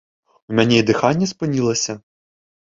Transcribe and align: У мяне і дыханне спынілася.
У 0.51 0.57
мяне 0.59 0.79
і 0.85 0.85
дыханне 0.89 1.29
спынілася. 1.35 1.99